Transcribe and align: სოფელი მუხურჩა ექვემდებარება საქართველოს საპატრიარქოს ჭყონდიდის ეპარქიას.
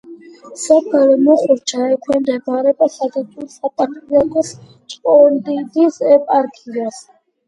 სოფელი 0.59 1.15
მუხურჩა 1.25 1.89
ექვემდებარება 1.95 2.87
საქართველოს 2.93 3.57
საპატრიარქოს 3.57 4.49
ჭყონდიდის 4.95 6.01
ეპარქიას. 6.15 6.99